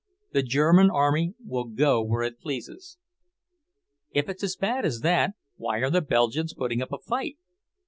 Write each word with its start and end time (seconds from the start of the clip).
The 0.31 0.41
German 0.41 0.89
army 0.89 1.35
will 1.45 1.65
go 1.65 2.01
where 2.01 2.23
it 2.23 2.39
pleases." 2.39 2.97
"If 4.09 4.29
it's 4.29 4.41
as 4.41 4.55
bad 4.55 4.83
as 4.83 5.01
that, 5.01 5.33
why 5.57 5.77
are 5.83 5.91
the 5.91 6.01
Belgians 6.01 6.55
putting 6.55 6.81
up 6.81 6.91
a 6.91 6.97
fight?" 6.97 7.37